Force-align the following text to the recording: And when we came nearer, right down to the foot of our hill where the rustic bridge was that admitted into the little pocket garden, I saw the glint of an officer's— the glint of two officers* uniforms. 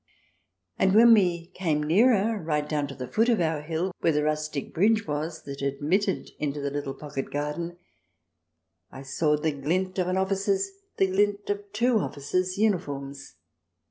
And 0.79 0.95
when 0.95 1.13
we 1.13 1.51
came 1.53 1.83
nearer, 1.83 2.41
right 2.41 2.67
down 2.67 2.87
to 2.87 2.95
the 2.95 3.07
foot 3.07 3.29
of 3.29 3.39
our 3.39 3.61
hill 3.61 3.91
where 3.99 4.11
the 4.11 4.23
rustic 4.23 4.73
bridge 4.73 5.05
was 5.05 5.43
that 5.43 5.61
admitted 5.61 6.31
into 6.39 6.59
the 6.59 6.71
little 6.71 6.95
pocket 6.95 7.29
garden, 7.29 7.77
I 8.89 9.03
saw 9.03 9.37
the 9.37 9.51
glint 9.51 9.99
of 9.99 10.07
an 10.07 10.17
officer's— 10.17 10.71
the 10.97 11.05
glint 11.05 11.51
of 11.51 11.71
two 11.71 11.99
officers* 11.99 12.57
uniforms. 12.57 13.35